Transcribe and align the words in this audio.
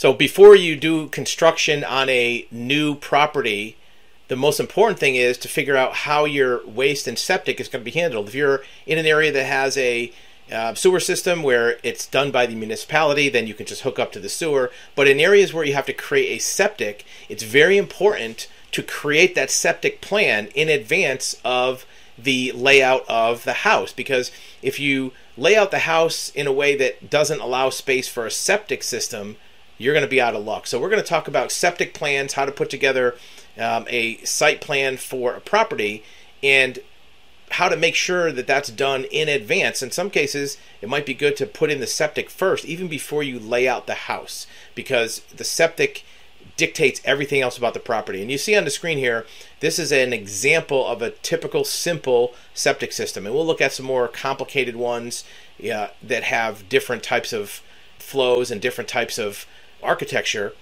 So 0.00 0.14
before 0.14 0.56
you 0.56 0.76
do 0.76 1.08
construction 1.08 1.84
on 1.84 2.08
a 2.08 2.46
new 2.50 2.94
property, 2.94 3.76
the 4.28 4.34
most 4.34 4.58
important 4.58 4.98
thing 4.98 5.14
is 5.14 5.36
to 5.36 5.46
figure 5.46 5.76
out 5.76 5.92
how 5.92 6.24
your 6.24 6.66
waste 6.66 7.06
and 7.06 7.18
septic 7.18 7.60
is 7.60 7.68
going 7.68 7.84
to 7.84 7.90
be 7.90 7.98
handled. 8.00 8.28
If 8.28 8.34
you're 8.34 8.62
in 8.86 8.96
an 8.96 9.04
area 9.04 9.30
that 9.30 9.44
has 9.44 9.76
a 9.76 10.10
uh, 10.50 10.72
sewer 10.72 11.00
system 11.00 11.42
where 11.42 11.76
it's 11.82 12.06
done 12.06 12.30
by 12.30 12.46
the 12.46 12.54
municipality, 12.54 13.28
then 13.28 13.46
you 13.46 13.52
can 13.52 13.66
just 13.66 13.82
hook 13.82 13.98
up 13.98 14.10
to 14.12 14.20
the 14.20 14.30
sewer. 14.30 14.70
But 14.96 15.06
in 15.06 15.20
areas 15.20 15.52
where 15.52 15.66
you 15.66 15.74
have 15.74 15.84
to 15.84 15.92
create 15.92 16.34
a 16.34 16.40
septic, 16.40 17.04
it's 17.28 17.42
very 17.42 17.76
important 17.76 18.48
to 18.72 18.82
create 18.82 19.34
that 19.34 19.50
septic 19.50 20.00
plan 20.00 20.46
in 20.54 20.70
advance 20.70 21.36
of 21.44 21.84
the 22.16 22.52
layout 22.52 23.04
of 23.06 23.44
the 23.44 23.52
house 23.52 23.92
because 23.92 24.30
if 24.62 24.80
you 24.80 25.12
lay 25.36 25.56
out 25.56 25.70
the 25.70 25.80
house 25.80 26.30
in 26.30 26.46
a 26.46 26.52
way 26.52 26.74
that 26.74 27.10
doesn't 27.10 27.40
allow 27.40 27.68
space 27.68 28.08
for 28.08 28.24
a 28.24 28.30
septic 28.30 28.82
system, 28.82 29.36
you're 29.80 29.94
going 29.94 30.04
to 30.04 30.10
be 30.10 30.20
out 30.20 30.34
of 30.34 30.44
luck. 30.44 30.66
So, 30.66 30.78
we're 30.78 30.90
going 30.90 31.02
to 31.02 31.08
talk 31.08 31.26
about 31.26 31.50
septic 31.50 31.94
plans, 31.94 32.34
how 32.34 32.44
to 32.44 32.52
put 32.52 32.70
together 32.70 33.16
um, 33.58 33.86
a 33.88 34.18
site 34.18 34.60
plan 34.60 34.96
for 34.96 35.34
a 35.34 35.40
property, 35.40 36.04
and 36.42 36.78
how 37.52 37.68
to 37.68 37.76
make 37.76 37.94
sure 37.94 38.30
that 38.30 38.46
that's 38.46 38.70
done 38.70 39.04
in 39.04 39.28
advance. 39.28 39.82
In 39.82 39.90
some 39.90 40.10
cases, 40.10 40.56
it 40.80 40.88
might 40.88 41.06
be 41.06 41.14
good 41.14 41.36
to 41.36 41.46
put 41.46 41.70
in 41.70 41.80
the 41.80 41.86
septic 41.86 42.30
first, 42.30 42.64
even 42.64 42.86
before 42.86 43.22
you 43.22 43.40
lay 43.40 43.66
out 43.66 43.86
the 43.86 43.94
house, 43.94 44.46
because 44.74 45.20
the 45.34 45.44
septic 45.44 46.04
dictates 46.56 47.00
everything 47.04 47.40
else 47.40 47.58
about 47.58 47.74
the 47.74 47.80
property. 47.80 48.22
And 48.22 48.30
you 48.30 48.38
see 48.38 48.56
on 48.56 48.64
the 48.64 48.70
screen 48.70 48.98
here, 48.98 49.26
this 49.60 49.78
is 49.78 49.90
an 49.92 50.12
example 50.12 50.86
of 50.86 51.02
a 51.02 51.10
typical 51.10 51.64
simple 51.64 52.34
septic 52.54 52.92
system. 52.92 53.26
And 53.26 53.34
we'll 53.34 53.46
look 53.46 53.60
at 53.60 53.72
some 53.72 53.86
more 53.86 54.08
complicated 54.08 54.76
ones 54.76 55.24
uh, 55.60 55.88
that 56.02 56.24
have 56.24 56.68
different 56.68 57.02
types 57.02 57.32
of 57.32 57.62
flows 57.98 58.50
and 58.50 58.60
different 58.60 58.88
types 58.88 59.18
of 59.18 59.46
architecture. 59.82 60.52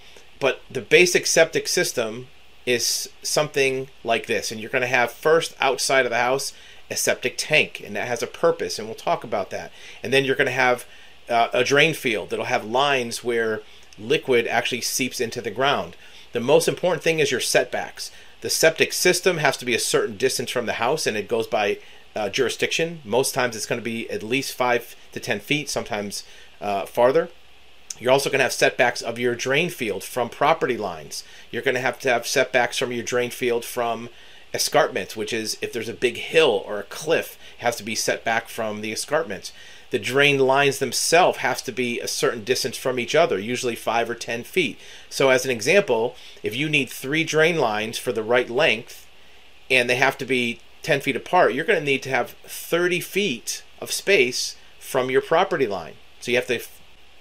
But 0.41 0.61
the 0.71 0.81
basic 0.81 1.27
septic 1.27 1.69
system 1.69 2.29
is 2.65 3.09
something 3.23 3.89
like 4.05 4.27
this. 4.27 4.53
And 4.53 4.61
you're 4.61 4.71
going 4.71 4.83
to 4.83 4.89
have 4.89 5.11
first 5.11 5.57
outside 5.61 6.05
of 6.05 6.11
the 6.11 6.19
house 6.19 6.53
a 6.91 6.97
septic 6.97 7.35
tank, 7.37 7.83
and 7.85 7.95
that 7.97 8.09
has 8.09 8.23
a 8.23 8.27
purpose, 8.27 8.79
and 8.79 8.89
we'll 8.89 8.95
talk 8.95 9.23
about 9.23 9.51
that. 9.51 9.71
And 10.03 10.13
then 10.13 10.25
you're 10.25 10.37
going 10.37 10.47
to 10.47 10.53
have 10.53 10.87
uh, 11.29 11.49
a 11.53 11.63
drain 11.63 11.93
field 11.93 12.31
that'll 12.31 12.47
have 12.47 12.65
lines 12.65 13.23
where 13.23 13.61
liquid 13.99 14.47
actually 14.47 14.81
seeps 14.81 15.21
into 15.21 15.43
the 15.43 15.51
ground. 15.51 15.97
The 16.33 16.41
most 16.41 16.69
important 16.69 17.03
thing 17.03 17.19
is 17.19 17.31
your 17.31 17.41
setbacks. 17.41 18.11
The 18.41 18.49
septic 18.49 18.93
system 18.93 19.39
has 19.39 19.57
to 19.59 19.67
be 19.67 19.75
a 19.75 19.81
certain 19.81 20.17
distance 20.17 20.51
from 20.51 20.67
the 20.67 20.75
house, 20.75 21.07
and 21.07 21.17
it 21.17 21.29
goes 21.29 21.47
by 21.47 21.79
uh, 22.15 22.31
jurisdiction. 22.31 23.01
Most 23.05 23.35
times 23.35 23.55
it's 23.55 23.67
going 23.67 23.81
to 23.81 23.85
be 23.85 24.09
at 24.11 24.23
least 24.23 24.55
five 24.55 24.97
to 25.13 25.21
ten 25.21 25.41
feet, 25.41 25.69
sometimes 25.69 26.25
uh, 26.61 26.87
farther. 26.87 27.29
You're 28.01 28.13
also 28.13 28.31
going 28.31 28.39
to 28.39 28.45
have 28.45 28.53
setbacks 28.53 29.03
of 29.03 29.19
your 29.19 29.35
drain 29.35 29.71
field 29.71 30.05
from 30.05 30.29
property 30.29 30.77
lines. 30.77 31.25
You're 31.51 31.63
going 31.63 31.75
to 31.75 31.81
have 31.81 31.99
to 32.01 32.09
have 32.09 32.27
setbacks 32.27 32.79
from 32.79 32.93
your 32.93 33.05
drain 33.05 33.31
field 33.31 33.65
from 33.65 34.09
escarpments, 34.55 35.17
which 35.17 35.33
is 35.33 35.59
if 35.61 35.73
there's 35.73 35.89
a 35.89 35.95
big 35.95 36.17
hill 36.17 36.63
or 36.67 36.79
a 36.79 36.85
cliff, 36.85 37.39
has 37.59 37.77
to 37.77 37.83
be 37.83 37.95
set 37.95 38.25
back 38.25 38.49
from 38.49 38.81
the 38.81 38.93
escarpments 38.93 39.53
the 39.91 39.99
drain 39.99 40.39
lines 40.39 40.79
themselves 40.79 41.39
have 41.39 41.63
to 41.65 41.73
be 41.73 41.99
a 42.01 42.09
certain 42.09 42.45
distance 42.45 42.77
from 42.77 42.99
each 42.99 43.15
other, 43.15 43.39
usually 43.39 43.75
five 43.75 44.11
or 44.11 44.15
ten 44.15 44.45
feet. 44.45 44.79
So, 45.09 45.31
as 45.31 45.45
an 45.45 45.51
example, 45.51 46.15
if 46.43 46.55
you 46.55 46.69
need 46.69 46.91
three 46.91 47.25
drain 47.25 47.59
lines 47.59 47.97
for 47.97 48.13
the 48.13 48.23
right 48.23 48.51
length 48.51 49.07
and 49.71 49.89
they 49.89 49.97
have 49.97 50.19
to 50.19 50.27
be 50.27 50.61
10 50.83 51.01
feet 51.01 51.17
apart, 51.17 51.53
you're 51.53 51.65
going 51.65 51.79
to 51.79 51.85
need 51.85 52.03
to 52.03 52.11
have 52.11 52.31
30 52.45 53.01
feet 53.01 53.63
of 53.81 53.93
space 53.93 54.57
from 54.79 55.11
your 55.11 55.21
property 55.21 55.67
line. 55.67 55.95
So, 56.21 56.31
you 56.31 56.37
have 56.37 56.47
to 56.49 56.61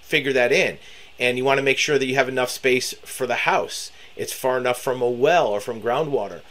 figure 0.07 0.33
that 0.33 0.51
in. 0.51 0.77
And 1.19 1.37
you 1.37 1.45
want 1.45 1.57
to 1.57 1.63
make 1.63 1.77
sure 1.77 1.97
that 1.97 2.05
you 2.05 2.15
have 2.15 2.29
enough 2.29 2.49
space 2.49 2.93
for 3.03 3.25
the 3.25 3.35
house. 3.35 3.91
It's 4.15 4.33
far 4.33 4.57
enough 4.57 4.79
from 4.81 5.01
a 5.01 5.09
well 5.09 5.47
or 5.47 5.59
from 5.59 5.81
groundwater. 5.81 6.41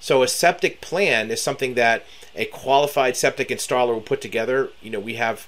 So, 0.00 0.22
a 0.22 0.28
septic 0.28 0.80
plan 0.80 1.30
is 1.30 1.40
something 1.40 1.74
that 1.74 2.04
a 2.34 2.44
qualified 2.44 3.16
septic 3.16 3.48
installer 3.48 3.94
will 3.94 4.00
put 4.00 4.20
together. 4.20 4.70
You 4.82 4.90
know, 4.90 5.00
we 5.00 5.14
have 5.14 5.46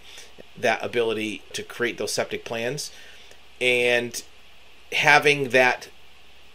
that 0.56 0.84
ability 0.84 1.42
to 1.52 1.62
create 1.62 1.98
those 1.98 2.12
septic 2.12 2.44
plans 2.44 2.90
and 3.60 4.22
having 4.92 5.50
that 5.50 5.88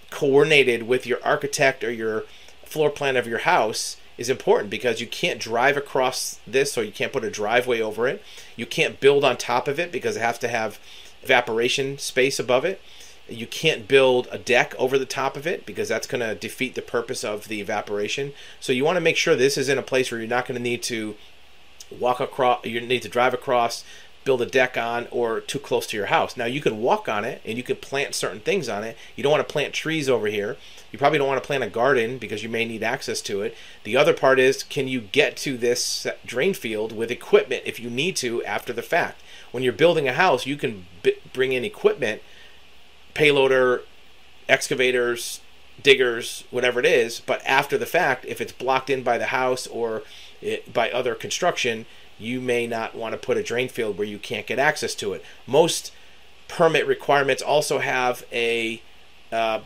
coordinated 0.10 0.84
with 0.84 1.06
your 1.06 1.24
architect 1.24 1.84
or 1.84 1.92
your 1.92 2.24
floor 2.66 2.90
plan 2.90 3.18
of 3.18 3.28
your 3.28 3.40
house 3.40 3.98
is 4.18 4.30
important 4.30 4.70
because 4.70 5.02
you 5.02 5.08
can't 5.08 5.40
drive 5.40 5.76
across 5.76 6.40
this 6.46 6.78
or 6.78 6.84
you 6.84 6.92
can't 6.92 7.12
put 7.12 7.24
a 7.24 7.32
driveway 7.32 7.82
over 7.82 8.08
it. 8.08 8.24
You 8.56 8.66
can't 8.66 9.00
build 9.00 9.24
on 9.24 9.38
top 9.38 9.68
of 9.68 9.80
it 9.80 9.92
because 9.92 10.16
it 10.16 10.22
has 10.22 10.38
to 10.40 10.48
have 10.48 10.80
evaporation 11.24 11.98
space 11.98 12.40
above 12.40 12.66
it. 12.66 12.82
You 13.30 13.48
can't 13.48 13.88
build 13.88 14.28
a 14.32 14.38
deck 14.38 14.76
over 14.78 15.00
the 15.00 15.06
top 15.06 15.38
of 15.38 15.48
it 15.48 15.66
because 15.66 15.88
that's 15.88 16.08
going 16.08 16.22
to 16.22 16.36
defeat 16.36 16.76
the 16.76 16.82
purpose 16.82 17.24
of 17.24 17.48
the 17.48 17.62
evaporation. 17.62 18.34
So 18.60 18.74
you 18.74 18.84
want 18.84 18.98
to 18.98 19.02
make 19.02 19.16
sure 19.16 19.36
this 19.36 19.58
is 19.58 19.70
in 19.70 19.78
a 19.78 19.84
place 19.84 20.12
where 20.12 20.20
you're 20.20 20.30
not 20.30 20.46
going 20.46 20.58
to 20.58 20.62
need 20.62 20.84
to 20.84 21.16
walk 22.00 22.20
across, 22.20 22.66
you 22.66 22.82
need 22.82 23.02
to 23.04 23.10
drive 23.10 23.34
across, 23.34 23.84
build 24.24 24.42
a 24.42 24.46
deck 24.46 24.78
on, 24.78 25.08
or 25.12 25.40
too 25.40 25.60
close 25.60 25.88
to 25.88 25.98
your 25.98 26.08
house. 26.08 26.38
Now 26.38 26.46
you 26.46 26.62
can 26.62 26.82
walk 26.82 27.08
on 27.08 27.26
it 27.26 27.42
and 27.46 27.58
you 27.58 27.64
can 27.64 27.76
plant 27.78 28.16
certain 28.16 28.40
things 28.40 28.70
on 28.70 28.84
it. 28.84 28.98
You 29.16 29.24
don't 29.24 29.32
want 29.32 29.46
to 29.48 29.52
plant 29.52 29.74
trees 29.74 30.10
over 30.10 30.28
here. 30.28 30.58
You 30.92 31.00
probably 31.00 31.18
don't 31.18 31.28
want 31.28 31.42
to 31.42 31.48
plant 31.48 31.64
a 31.64 31.70
garden 31.70 32.18
because 32.18 32.44
you 32.44 32.50
may 32.50 32.66
need 32.66 32.84
access 32.84 33.22
to 33.22 33.42
it. 33.42 33.56
The 33.84 33.98
other 33.98 34.14
part 34.14 34.40
is 34.40 34.64
can 34.64 34.88
you 34.88 35.02
get 35.02 35.36
to 35.38 35.58
this 35.58 36.06
uh, 36.06 36.14
drain 36.26 36.54
field 36.54 36.96
with 36.96 37.12
equipment 37.12 37.64
if 37.66 37.80
you 37.80 37.90
need 37.90 38.16
to 38.18 38.44
after 38.46 38.74
the 38.74 38.82
fact? 38.82 39.22
When 39.54 39.62
you're 39.62 39.72
building 39.72 40.08
a 40.08 40.14
house, 40.14 40.48
you 40.48 40.58
can 40.58 40.88
b- 41.04 41.16
bring 41.32 41.54
in 41.54 41.64
equipment 41.64 42.24
payloader, 43.14 43.82
excavators, 44.50 45.42
diggers, 45.82 46.44
whatever 46.50 46.80
it 46.80 46.88
is. 46.88 47.20
But 47.20 47.46
after 47.46 47.78
the 47.78 47.86
fact, 47.86 48.26
if 48.26 48.42
it's 48.42 48.52
blocked 48.52 48.90
in 48.90 49.04
by 49.04 49.20
the 49.20 49.28
house 49.28 49.68
or 49.68 50.02
it, 50.42 50.74
by 50.74 50.90
other 50.90 51.14
construction, 51.14 51.86
you 52.18 52.42
may 52.42 52.66
not 52.66 52.96
want 52.96 53.14
to 53.14 53.18
put 53.18 53.38
a 53.38 53.44
drain 53.44 53.70
field 53.70 53.96
where 53.96 54.08
you 54.08 54.18
can't 54.18 54.48
get 54.48 54.58
access 54.58 54.96
to 54.96 55.14
it. 55.14 55.24
Most 55.46 55.92
permit 56.48 56.88
requirements 56.88 57.44
also 57.44 57.78
have 57.78 58.26
a 58.32 58.82
uh, 59.32 59.60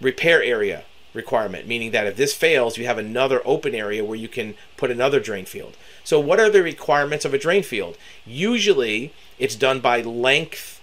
repair 0.00 0.42
area 0.42 0.84
requirement, 1.14 1.66
meaning 1.66 1.92
that 1.92 2.06
if 2.06 2.16
this 2.16 2.34
fails, 2.34 2.76
you 2.76 2.86
have 2.86 2.98
another 2.98 3.40
open 3.44 3.74
area 3.74 4.04
where 4.04 4.18
you 4.18 4.28
can 4.28 4.54
put 4.76 4.90
another 4.90 5.20
drain 5.20 5.44
field. 5.46 5.76
So, 6.02 6.20
what 6.20 6.40
are 6.40 6.50
the 6.50 6.62
requirements 6.62 7.24
of 7.24 7.32
a 7.32 7.38
drain 7.38 7.62
field? 7.62 7.96
Usually, 8.26 9.12
it's 9.38 9.56
done 9.56 9.80
by 9.80 10.00
length 10.02 10.80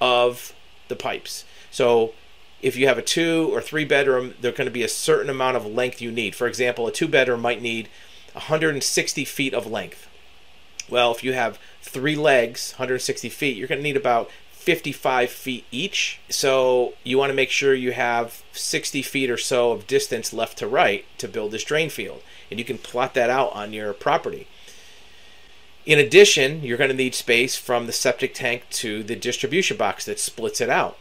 of 0.00 0.54
the 0.88 0.96
pipes. 0.96 1.44
So 1.70 2.14
if 2.60 2.76
you 2.76 2.88
have 2.88 2.98
a 2.98 3.02
two 3.02 3.54
or 3.54 3.60
three 3.60 3.84
bedroom, 3.84 4.34
there's 4.40 4.56
going 4.56 4.66
to 4.66 4.72
be 4.72 4.82
a 4.82 4.88
certain 4.88 5.30
amount 5.30 5.56
of 5.56 5.66
length 5.66 6.02
you 6.02 6.10
need. 6.10 6.34
For 6.34 6.46
example, 6.46 6.86
a 6.86 6.92
two 6.92 7.08
bedroom 7.08 7.40
might 7.40 7.62
need 7.62 7.88
160 8.32 9.24
feet 9.24 9.54
of 9.54 9.66
length. 9.66 10.08
Well, 10.88 11.12
if 11.12 11.22
you 11.22 11.34
have 11.34 11.58
three 11.82 12.16
legs, 12.16 12.72
160 12.72 13.28
feet, 13.28 13.56
you're 13.56 13.68
going 13.68 13.78
to 13.78 13.82
need 13.82 13.96
about 13.96 14.30
55 14.68 15.30
feet 15.30 15.64
each. 15.70 16.20
So 16.28 16.92
you 17.02 17.16
want 17.16 17.30
to 17.30 17.34
make 17.34 17.48
sure 17.48 17.72
you 17.72 17.92
have 17.92 18.42
60 18.52 19.00
feet 19.00 19.30
or 19.30 19.38
so 19.38 19.72
of 19.72 19.86
distance 19.86 20.30
left 20.34 20.58
to 20.58 20.66
right 20.68 21.06
to 21.16 21.26
build 21.26 21.52
this 21.52 21.64
drain 21.64 21.88
field. 21.88 22.20
And 22.50 22.58
you 22.58 22.66
can 22.66 22.76
plot 22.76 23.14
that 23.14 23.30
out 23.30 23.50
on 23.54 23.72
your 23.72 23.94
property. 23.94 24.46
In 25.86 25.98
addition, 25.98 26.62
you're 26.62 26.76
going 26.76 26.90
to 26.90 26.94
need 26.94 27.14
space 27.14 27.56
from 27.56 27.86
the 27.86 27.94
septic 27.94 28.34
tank 28.34 28.64
to 28.72 29.02
the 29.02 29.16
distribution 29.16 29.78
box 29.78 30.04
that 30.04 30.20
splits 30.20 30.60
it 30.60 30.68
out. 30.68 30.98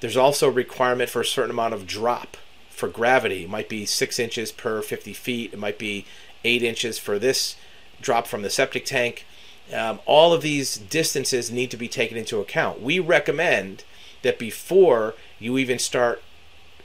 There's 0.00 0.18
also 0.18 0.48
a 0.48 0.52
requirement 0.52 1.08
for 1.08 1.22
a 1.22 1.24
certain 1.24 1.52
amount 1.52 1.72
of 1.72 1.86
drop 1.86 2.36
for 2.68 2.90
gravity. 2.90 3.44
It 3.44 3.50
might 3.50 3.70
be 3.70 3.86
six 3.86 4.18
inches 4.18 4.52
per 4.52 4.82
50 4.82 5.14
feet. 5.14 5.54
It 5.54 5.58
might 5.58 5.78
be 5.78 6.04
eight 6.44 6.62
inches 6.62 6.98
for 6.98 7.18
this 7.18 7.56
drop 8.02 8.26
from 8.26 8.42
the 8.42 8.50
septic 8.50 8.84
tank. 8.84 9.24
Um, 9.72 10.00
all 10.06 10.32
of 10.32 10.42
these 10.42 10.78
distances 10.78 11.50
need 11.50 11.70
to 11.70 11.76
be 11.76 11.88
taken 11.88 12.16
into 12.16 12.40
account. 12.40 12.82
We 12.82 12.98
recommend 12.98 13.84
that 14.22 14.38
before 14.38 15.14
you 15.38 15.58
even 15.58 15.78
start 15.78 16.22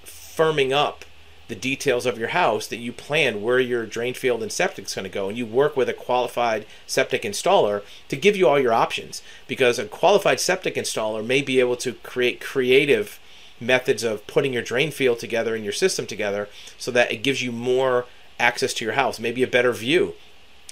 firming 0.05 0.71
up 0.71 1.05
the 1.47 1.55
details 1.55 2.05
of 2.05 2.17
your 2.17 2.29
house 2.29 2.67
that 2.67 2.77
you 2.77 2.91
plan 2.91 3.41
where 3.41 3.59
your 3.59 3.85
drain 3.85 4.13
field 4.13 4.41
and 4.41 4.51
septic 4.51 4.85
is 4.85 4.95
going 4.95 5.03
to 5.03 5.09
go 5.09 5.29
and 5.29 5.37
you 5.37 5.45
work 5.45 5.77
with 5.77 5.87
a 5.87 5.93
qualified 5.93 6.65
septic 6.87 7.21
installer 7.21 7.83
to 8.07 8.15
give 8.15 8.35
you 8.35 8.47
all 8.47 8.59
your 8.59 8.73
options 8.73 9.21
because 9.47 9.77
a 9.77 9.85
qualified 9.85 10.39
septic 10.39 10.75
installer 10.75 11.25
may 11.25 11.41
be 11.41 11.59
able 11.59 11.75
to 11.75 11.93
create 11.93 12.41
creative 12.41 13.19
methods 13.59 14.03
of 14.03 14.25
putting 14.27 14.53
your 14.53 14.63
drain 14.63 14.91
field 14.91 15.19
together 15.19 15.55
and 15.55 15.63
your 15.63 15.73
system 15.73 16.05
together 16.07 16.49
so 16.77 16.91
that 16.91 17.11
it 17.11 17.17
gives 17.23 17.41
you 17.41 17.51
more 17.51 18.05
access 18.39 18.73
to 18.73 18.83
your 18.83 18.95
house 18.95 19.19
maybe 19.19 19.43
a 19.43 19.47
better 19.47 19.71
view 19.71 20.13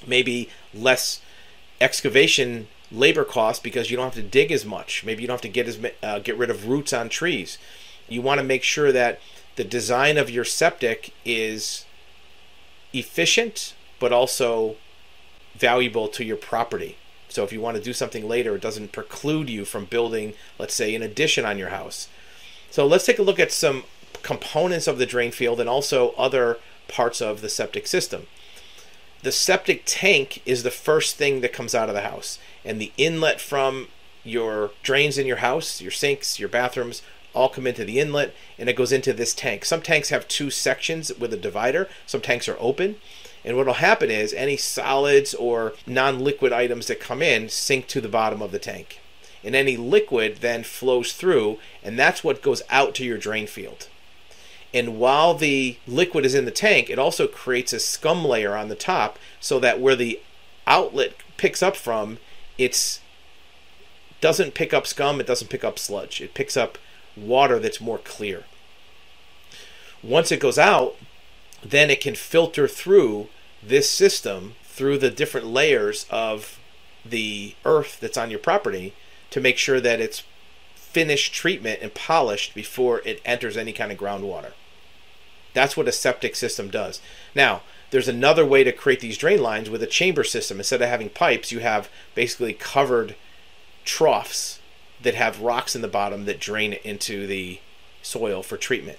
maybe 0.06 0.50
less 0.74 1.22
excavation 1.82 2.68
labor 2.92 3.24
costs 3.24 3.62
because 3.62 3.90
you 3.90 3.98
don't 3.98 4.06
have 4.06 4.14
to 4.14 4.22
dig 4.22 4.52
as 4.52 4.66
much 4.66 5.04
maybe 5.04 5.22
you 5.22 5.28
don't 5.28 5.36
have 5.36 5.42
to 5.42 5.48
get 5.48 5.68
as 5.68 5.80
uh, 6.04 6.20
get 6.20 6.38
rid 6.38 6.50
of 6.50 6.68
roots 6.68 6.94
on 6.94 7.10
trees 7.10 7.58
you 8.08 8.22
want 8.22 8.40
to 8.40 8.46
make 8.46 8.64
sure 8.64 8.92
that 8.92 9.20
the 9.56 9.64
design 9.64 10.18
of 10.18 10.30
your 10.30 10.44
septic 10.44 11.14
is 11.26 11.86
efficient 12.94 13.74
but 14.00 14.12
also 14.12 14.76
valuable 15.56 16.08
to 16.10 16.24
your 16.24 16.38
property. 16.38 16.98
So 17.30 17.44
if 17.44 17.52
you 17.52 17.62
want 17.62 17.78
to 17.78 17.84
do 17.84 17.94
something 17.94 18.28
later, 18.28 18.56
it 18.56 18.62
doesn't 18.62 18.92
preclude 18.92 19.50
you 19.50 19.66
from 19.66 19.86
building, 19.86 20.34
let's 20.60 20.74
say, 20.74 20.94
an 20.94 21.02
addition 21.02 21.46
on 21.46 21.58
your 21.58 21.70
house. 21.70 22.08
So 22.70 22.86
let's 22.86 23.06
take 23.06 23.20
a 23.20 23.24
look 23.24 23.40
at 23.40 23.52
some 23.52 23.84
components 24.22 24.88
of 24.88 24.98
the 24.98 25.06
drain 25.06 25.32
field 25.32 25.60
and 25.60 25.70
also 25.70 26.12
other 26.12 26.58
parts 26.88 27.22
of 27.22 27.42
the 27.42 27.50
septic 27.50 27.88
system. 27.88 28.28
The 29.24 29.32
septic 29.32 29.84
tank 29.86 30.42
is 30.46 30.64
the 30.64 30.70
first 30.70 31.16
thing 31.16 31.40
that 31.40 31.54
comes 31.54 31.74
out 31.74 31.88
of 31.88 31.96
the 31.96 32.02
house, 32.02 32.40
and 32.66 32.80
the 32.80 32.92
inlet 32.98 33.40
from 33.40 33.88
your 34.26 34.72
drains 34.84 35.18
in 35.18 35.26
your 35.26 35.38
house, 35.38 35.80
your 35.80 35.92
sinks, 35.92 36.40
your 36.40 36.50
bathrooms, 36.50 37.02
all 37.34 37.48
come 37.48 37.66
into 37.66 37.86
the 37.86 38.02
inlet 38.02 38.36
and 38.60 38.70
it 38.70 38.76
goes 38.76 38.92
into 38.92 39.14
this 39.14 39.34
tank. 39.34 39.64
Some 39.64 39.82
tanks 39.82 40.10
have 40.10 40.28
two 40.28 40.52
sections 40.52 41.12
with 41.18 41.34
a 41.34 41.38
divider, 41.38 41.88
some 42.06 42.20
tanks 42.20 42.50
are 42.50 42.58
open. 42.60 42.98
And 43.46 43.56
what 43.56 43.66
will 43.66 43.74
happen 43.76 44.12
is 44.12 44.34
any 44.34 44.58
solids 44.58 45.34
or 45.34 45.74
non 45.88 46.20
liquid 46.20 46.52
items 46.52 46.88
that 46.88 47.00
come 47.00 47.22
in 47.22 47.48
sink 47.48 47.88
to 47.88 48.02
the 48.02 48.10
bottom 48.10 48.42
of 48.42 48.52
the 48.52 48.60
tank. 48.60 49.00
And 49.42 49.56
any 49.56 49.78
liquid 49.78 50.38
then 50.42 50.64
flows 50.64 51.14
through, 51.14 51.60
and 51.82 51.98
that's 51.98 52.26
what 52.26 52.42
goes 52.42 52.62
out 52.70 52.94
to 52.96 53.06
your 53.06 53.18
drain 53.18 53.48
field. 53.48 53.88
And 54.74 54.98
while 54.98 55.36
the 55.36 55.78
liquid 55.86 56.26
is 56.26 56.34
in 56.34 56.46
the 56.46 56.52
tank, 56.52 56.90
it 56.90 56.98
also 56.98 57.28
creates 57.28 57.74
a 57.74 57.80
scum 57.80 58.26
layer 58.26 58.56
on 58.56 58.70
the 58.70 58.76
top 58.76 59.20
so 59.40 59.60
that 59.60 59.80
where 59.80 59.96
the 59.96 60.20
outlet 60.66 61.14
picks 61.38 61.62
up 61.62 61.76
from, 61.76 62.18
it's 62.58 63.00
doesn't 64.20 64.54
pick 64.54 64.74
up 64.74 64.88
scum, 64.88 65.20
it 65.20 65.28
doesn't 65.28 65.50
pick 65.50 65.64
up 65.64 65.78
sludge. 65.78 66.22
It 66.22 66.34
picks 66.34 66.56
up 66.56 66.78
water 67.16 67.60
that's 67.60 67.82
more 67.82 67.98
clear. 67.98 68.46
Once 70.02 70.32
it 70.32 70.40
goes 70.40 70.58
out, 70.58 70.96
then 71.62 71.90
it 71.90 72.02
can 72.02 72.16
filter 72.16 72.68
through 72.68 73.28
this 73.62 73.90
system 73.90 74.56
through 74.64 74.98
the 74.98 75.12
different 75.12 75.48
layers 75.48 76.06
of 76.10 76.60
the 77.06 77.56
earth 77.66 78.00
that's 78.00 78.18
on 78.18 78.30
your 78.30 78.40
property 78.40 78.94
to 79.30 79.42
make 79.42 79.58
sure 79.58 79.80
that 79.80 80.00
it's 80.00 80.24
finished 80.76 81.34
treatment 81.34 81.80
and 81.82 81.94
polished 81.94 82.56
before 82.56 83.02
it 83.06 83.22
enters 83.26 83.58
any 83.58 83.74
kind 83.74 83.92
of 83.92 83.98
groundwater. 83.98 84.54
That's 85.54 85.78
what 85.78 85.88
a 85.88 85.92
septic 85.92 86.36
system 86.36 86.70
does. 86.70 87.02
Now, 87.36 87.62
there's 87.92 88.08
another 88.08 88.46
way 88.46 88.64
to 88.64 88.72
create 88.72 89.02
these 89.02 89.18
drain 89.18 89.42
lines 89.42 89.70
with 89.70 89.84
a 89.84 89.88
chamber 89.88 90.24
system. 90.24 90.58
Instead 90.58 90.82
of 90.82 90.90
having 90.90 91.10
pipes, 91.10 91.52
you 91.52 91.60
have 91.60 91.90
basically 92.16 92.54
covered 92.54 93.16
troughs 93.86 94.60
that 95.02 95.16
have 95.16 95.42
rocks 95.42 95.76
in 95.76 95.82
the 95.82 95.88
bottom 95.88 96.26
that 96.26 96.40
drain 96.40 96.74
into 96.84 97.28
the 97.28 97.60
soil 98.02 98.42
for 98.42 98.58
treatment. 98.58 98.98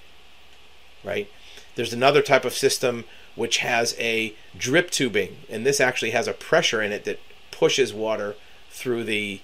Right? 1.03 1.29
There's 1.75 1.93
another 1.93 2.21
type 2.21 2.45
of 2.45 2.53
system 2.53 3.03
which 3.35 3.57
has 3.57 3.95
a 3.99 4.33
drip 4.57 4.91
tubing, 4.91 5.37
and 5.49 5.65
this 5.65 5.81
actually 5.81 6.11
has 6.11 6.27
a 6.27 6.33
pressure 6.33 6.81
in 6.81 6.93
it 6.93 7.03
that 7.03 7.19
pushes 7.51 7.93
water 7.93 8.35
through 8.69 9.03
the 9.03 9.41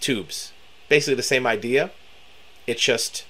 tubes. 0.00 0.52
Basically, 0.88 1.14
the 1.14 1.22
same 1.22 1.46
idea. 1.46 1.90
It 2.66 2.78
just 2.78 3.24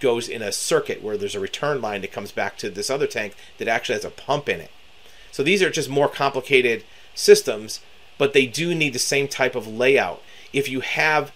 goes 0.00 0.28
in 0.28 0.42
a 0.42 0.52
circuit 0.52 1.02
where 1.02 1.16
there's 1.16 1.34
a 1.34 1.40
return 1.40 1.80
line 1.80 2.00
that 2.02 2.12
comes 2.12 2.32
back 2.32 2.56
to 2.58 2.70
this 2.70 2.90
other 2.90 3.06
tank 3.06 3.34
that 3.58 3.68
actually 3.68 3.94
has 3.94 4.04
a 4.04 4.10
pump 4.10 4.48
in 4.48 4.60
it. 4.60 4.70
So 5.32 5.42
these 5.42 5.62
are 5.62 5.70
just 5.70 5.88
more 5.88 6.08
complicated 6.08 6.84
systems, 7.14 7.80
but 8.18 8.32
they 8.32 8.46
do 8.46 8.74
need 8.74 8.92
the 8.92 8.98
same 8.98 9.28
type 9.28 9.54
of 9.54 9.66
layout. 9.66 10.22
If 10.52 10.68
you 10.68 10.80
have 10.80 11.32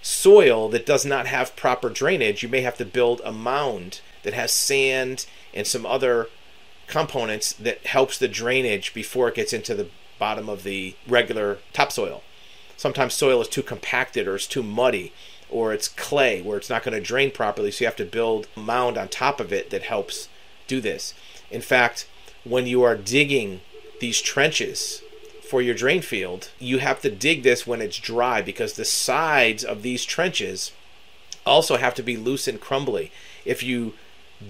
soil 0.00 0.68
that 0.70 0.86
does 0.86 1.04
not 1.04 1.26
have 1.26 1.56
proper 1.56 1.88
drainage, 1.88 2.42
you 2.42 2.48
may 2.48 2.62
have 2.62 2.76
to 2.78 2.84
build 2.84 3.20
a 3.24 3.32
mound 3.32 4.00
that 4.22 4.34
has 4.34 4.52
sand 4.52 5.26
and 5.54 5.66
some 5.66 5.86
other 5.86 6.28
components 6.86 7.52
that 7.54 7.86
helps 7.86 8.18
the 8.18 8.28
drainage 8.28 8.92
before 8.92 9.28
it 9.28 9.34
gets 9.34 9.52
into 9.52 9.74
the 9.74 9.88
bottom 10.18 10.48
of 10.48 10.62
the 10.62 10.94
regular 11.06 11.58
topsoil. 11.72 12.22
Sometimes 12.82 13.14
soil 13.14 13.40
is 13.40 13.46
too 13.46 13.62
compacted 13.62 14.26
or 14.26 14.34
it's 14.34 14.48
too 14.48 14.60
muddy 14.60 15.12
or 15.48 15.72
it's 15.72 15.86
clay 15.86 16.42
where 16.42 16.58
it's 16.58 16.68
not 16.68 16.82
going 16.82 16.96
to 16.96 17.00
drain 17.00 17.30
properly, 17.30 17.70
so 17.70 17.84
you 17.84 17.86
have 17.86 17.94
to 17.94 18.04
build 18.04 18.48
a 18.56 18.58
mound 18.58 18.98
on 18.98 19.06
top 19.06 19.38
of 19.38 19.52
it 19.52 19.70
that 19.70 19.84
helps 19.84 20.28
do 20.66 20.80
this. 20.80 21.14
In 21.48 21.60
fact, 21.60 22.08
when 22.42 22.66
you 22.66 22.82
are 22.82 22.96
digging 22.96 23.60
these 24.00 24.20
trenches 24.20 25.00
for 25.48 25.62
your 25.62 25.76
drain 25.76 26.02
field, 26.02 26.50
you 26.58 26.78
have 26.78 27.00
to 27.02 27.08
dig 27.08 27.44
this 27.44 27.68
when 27.68 27.80
it's 27.80 27.98
dry 27.98 28.42
because 28.42 28.72
the 28.72 28.84
sides 28.84 29.62
of 29.62 29.82
these 29.82 30.04
trenches 30.04 30.72
also 31.46 31.76
have 31.76 31.94
to 31.94 32.02
be 32.02 32.16
loose 32.16 32.48
and 32.48 32.60
crumbly. 32.60 33.12
If 33.44 33.62
you 33.62 33.92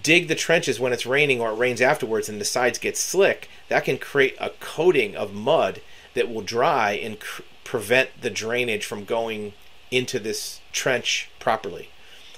dig 0.03 0.29
the 0.29 0.35
trenches 0.35 0.81
when 0.81 0.95
it's 0.95 1.05
raining 1.05 1.39
or 1.39 1.51
it 1.51 1.59
rains 1.59 1.83
afterwards 1.83 2.31
and 2.31 2.41
the 2.41 2.47
sides 2.47 2.79
get 2.79 2.97
slick, 2.97 3.51
that 3.69 3.85
can 3.85 3.99
create 3.99 4.37
a 4.41 4.49
coating 4.59 5.15
of 5.15 5.35
mud 5.35 5.83
that 6.15 6.33
will 6.33 6.41
dry 6.41 6.93
and 6.93 7.21
cr- 7.21 7.43
prevent 7.65 8.21
the 8.21 8.31
drainage 8.31 8.85
from 8.85 9.05
going 9.05 9.53
into 9.91 10.19
this 10.19 10.61
trench 10.73 11.29
properly. 11.39 11.91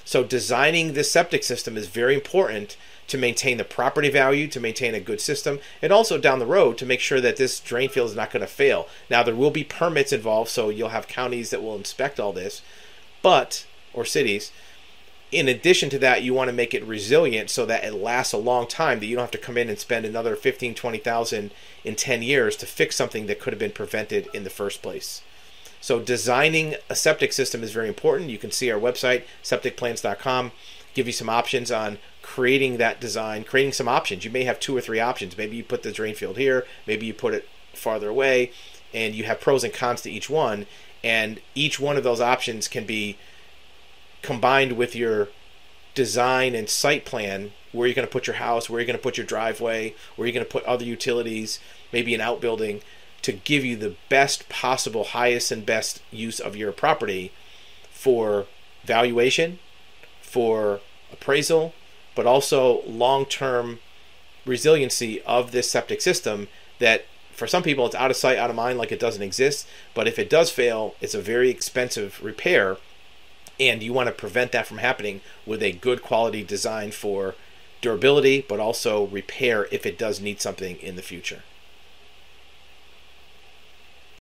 So, 0.03 0.23
designing 0.23 0.93
this 0.93 1.11
septic 1.11 1.43
system 1.43 1.77
is 1.77 1.87
very 1.87 2.13
important 2.13 2.77
to 3.07 3.17
maintain 3.17 3.57
the 3.57 3.63
property 3.63 4.09
value, 4.09 4.47
to 4.47 4.59
maintain 4.59 4.95
a 4.95 4.99
good 4.99 5.21
system, 5.21 5.59
and 5.81 5.91
also 5.91 6.17
down 6.17 6.39
the 6.39 6.45
road 6.45 6.77
to 6.77 6.85
make 6.85 6.99
sure 6.99 7.21
that 7.21 7.37
this 7.37 7.59
drain 7.59 7.89
field 7.89 8.09
is 8.09 8.15
not 8.15 8.31
going 8.31 8.41
to 8.41 8.47
fail. 8.47 8.87
Now, 9.09 9.23
there 9.23 9.35
will 9.35 9.51
be 9.51 9.63
permits 9.63 10.11
involved, 10.11 10.49
so 10.49 10.69
you'll 10.69 10.89
have 10.89 11.07
counties 11.07 11.49
that 11.51 11.61
will 11.61 11.75
inspect 11.75 12.19
all 12.19 12.33
this, 12.33 12.61
but, 13.21 13.65
or 13.93 14.05
cities, 14.05 14.51
in 15.35 15.49
addition 15.49 15.89
to 15.89 15.99
that, 15.99 16.23
you 16.23 16.33
want 16.33 16.47
to 16.47 16.55
make 16.55 16.73
it 16.73 16.83
resilient 16.85 17.49
so 17.49 17.65
that 17.65 17.83
it 17.83 17.93
lasts 17.93 18.31
a 18.31 18.37
long 18.37 18.67
time, 18.67 18.99
that 18.99 19.05
you 19.05 19.15
don't 19.15 19.23
have 19.23 19.31
to 19.31 19.37
come 19.37 19.57
in 19.57 19.69
and 19.69 19.77
spend 19.77 20.05
another 20.05 20.35
15, 20.35 20.73
20,000 20.73 21.51
in 21.83 21.95
10 21.95 22.21
years 22.21 22.55
to 22.55 22.65
fix 22.65 22.95
something 22.95 23.25
that 23.25 23.39
could 23.39 23.51
have 23.51 23.59
been 23.59 23.71
prevented 23.71 24.29
in 24.33 24.45
the 24.45 24.49
first 24.49 24.81
place. 24.81 25.21
So 25.81 25.99
designing 25.99 26.75
a 26.89 26.95
septic 26.95 27.33
system 27.33 27.63
is 27.63 27.73
very 27.73 27.89
important. 27.89 28.29
You 28.29 28.37
can 28.37 28.51
see 28.51 28.71
our 28.71 28.79
website, 28.79 29.25
septicplans.com, 29.43 30.53
give 30.93 31.05
you 31.05 31.13
some 31.13 31.29
options 31.29 31.69
on 31.69 31.97
creating 32.21 32.77
that 32.77 33.01
design, 33.01 33.43
creating 33.43 33.73
some 33.73 33.89
options. 33.89 34.23
You 34.23 34.31
may 34.31 34.45
have 34.45 34.59
two 34.59 34.75
or 34.75 34.81
three 34.81 35.01
options. 35.01 35.37
Maybe 35.37 35.57
you 35.57 35.63
put 35.63 35.83
the 35.83 35.91
drain 35.91 36.15
field 36.15 36.37
here, 36.37 36.65
maybe 36.87 37.05
you 37.05 37.13
put 37.13 37.33
it 37.33 37.47
farther 37.73 38.09
away, 38.09 38.51
and 38.93 39.13
you 39.13 39.25
have 39.25 39.41
pros 39.41 39.65
and 39.65 39.73
cons 39.73 40.01
to 40.03 40.11
each 40.11 40.29
one. 40.29 40.65
And 41.03 41.41
each 41.53 41.79
one 41.79 41.97
of 41.97 42.03
those 42.03 42.21
options 42.21 42.67
can 42.69 42.85
be 42.85 43.17
combined 44.25 44.73
with 44.73 44.95
your 44.95 45.29
design 45.93 46.55
and 46.55 46.69
site 46.69 47.05
plan 47.05 47.51
where 47.71 47.87
you're 47.87 47.95
going 47.95 48.07
to 48.07 48.11
put 48.11 48.27
your 48.27 48.37
house, 48.37 48.69
where 48.69 48.79
you're 48.79 48.87
going 48.87 48.97
to 48.97 49.03
put 49.03 49.17
your 49.17 49.25
driveway, 49.25 49.95
where 50.15 50.27
you're 50.27 50.33
going 50.33 50.45
to 50.45 50.51
put 50.51 50.63
other 50.65 50.85
utilities, 50.85 51.59
maybe 51.91 52.13
an 52.13 52.21
outbuilding 52.21 52.81
to 53.21 53.31
give 53.31 53.65
you 53.65 53.75
the 53.75 53.95
best 54.09 54.47
possible, 54.49 55.03
highest 55.03 55.51
and 55.51 55.65
best 55.65 56.01
use 56.11 56.39
of 56.39 56.55
your 56.55 56.71
property 56.71 57.31
for 57.89 58.45
valuation, 58.83 59.59
for 60.21 60.79
appraisal, 61.11 61.73
but 62.13 62.25
also 62.25 62.83
long 62.83 63.25
term 63.25 63.79
resiliency 64.45 65.21
of 65.23 65.51
this 65.51 65.69
septic 65.69 66.01
system 66.01 66.47
that 66.79 67.05
for 67.31 67.47
some 67.47 67.63
people 67.63 67.85
it's 67.85 67.95
out 67.95 68.11
of 68.11 68.17
sight, 68.17 68.37
out 68.37 68.49
of 68.49 68.55
mind, 68.55 68.77
like 68.77 68.91
it 68.91 68.99
doesn't 68.99 69.23
exist. 69.23 69.67
But 69.93 70.07
if 70.07 70.19
it 70.19 70.29
does 70.29 70.51
fail, 70.51 70.95
it's 71.01 71.15
a 71.15 71.21
very 71.21 71.49
expensive 71.49 72.23
repair 72.23 72.77
and 73.59 73.81
you 73.81 73.93
want 73.93 74.07
to 74.07 74.13
prevent 74.13 74.51
that 74.51 74.67
from 74.67 74.79
happening 74.79 75.21
with 75.45 75.61
a 75.63 75.71
good 75.71 76.01
quality 76.01 76.43
design 76.43 76.91
for 76.91 77.35
durability, 77.81 78.45
but 78.47 78.59
also 78.59 79.05
repair 79.07 79.67
if 79.71 79.85
it 79.85 79.97
does 79.97 80.19
need 80.19 80.41
something 80.41 80.77
in 80.77 80.95
the 80.95 81.01
future. 81.01 81.43